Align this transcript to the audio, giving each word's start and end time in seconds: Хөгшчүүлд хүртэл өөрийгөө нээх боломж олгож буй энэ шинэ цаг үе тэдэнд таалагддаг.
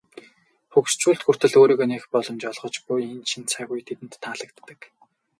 Хөгшчүүлд 0.73 1.21
хүртэл 1.23 1.53
өөрийгөө 1.59 1.87
нээх 1.89 2.05
боломж 2.13 2.41
олгож 2.51 2.75
буй 2.87 3.01
энэ 3.13 3.27
шинэ 3.31 3.47
цаг 3.53 3.67
үе 3.73 3.81
тэдэнд 3.87 4.13
таалагддаг. 4.23 4.79